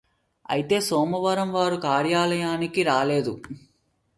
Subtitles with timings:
[0.49, 3.35] అయితే సోమవారం వారు కార్యలయానికి రాలేదు